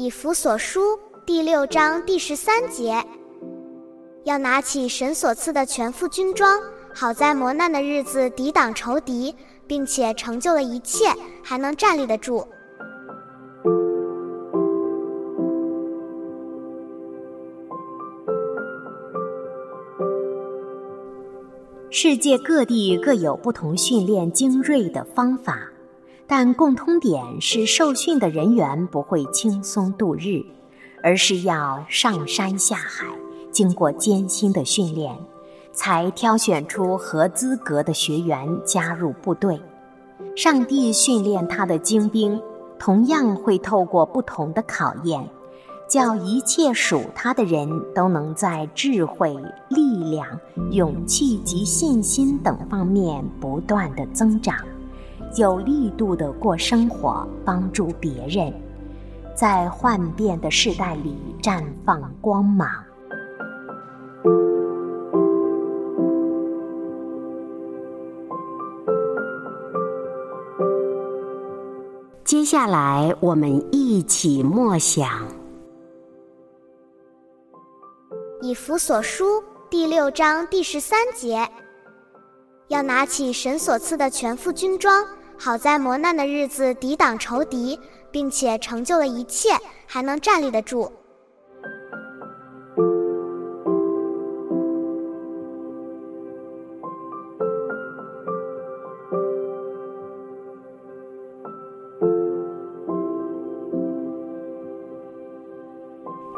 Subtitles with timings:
[0.00, 0.96] 以弗所书
[1.26, 3.04] 第六章第十三节，
[4.22, 6.56] 要拿起神所赐的全副军装，
[6.94, 9.34] 好在磨难的日子抵挡仇敌，
[9.66, 11.06] 并且成就了一切，
[11.42, 12.46] 还能站立得住。
[21.90, 25.72] 世界各地各有不同训练精锐的方法。
[26.30, 30.44] 但共通点是，受训的人员不会轻松度日，
[31.02, 33.06] 而是要上山下海，
[33.50, 35.16] 经过艰辛的训练，
[35.72, 39.58] 才挑选出合资格的学员加入部队。
[40.36, 42.38] 上帝训练他的精兵，
[42.78, 45.26] 同样会透过不同的考验，
[45.88, 49.34] 叫一切属他的人都能在智慧、
[49.70, 50.26] 力量、
[50.72, 54.54] 勇气及信心等方面不断的增长。
[55.36, 58.52] 有力度的过生活，帮助别人，
[59.34, 62.68] 在幻变的时代里绽放光芒。
[72.24, 75.06] 接下来，我们一起默想
[78.42, 79.24] 《以弗所书》
[79.70, 81.46] 第六章第十三节，
[82.68, 85.06] 要拿起神所赐的全副军装。
[85.40, 87.78] 好在磨难的日子抵挡仇敌，
[88.10, 89.50] 并且成就了一切，
[89.86, 90.92] 还能站立得住。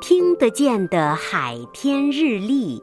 [0.00, 2.82] 听得见的海天日历。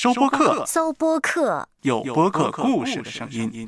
[0.00, 3.66] 收播客，搜播客，有播客故事的声音。